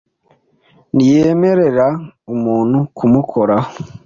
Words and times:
ntiyemerera 0.95 1.87
umuntu 2.33 2.77
kumukoraho. 2.97 3.69